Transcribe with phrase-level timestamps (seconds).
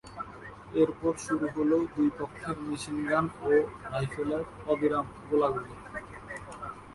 [0.81, 3.49] এরপর শুরু হলো দুই পক্ষের মেশিনগান ও
[3.85, 4.43] রাইফেলের
[4.67, 5.73] অবিরাম গোলাগুলি।